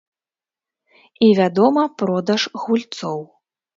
[1.03, 3.19] І, вядома, продаж гульцоў.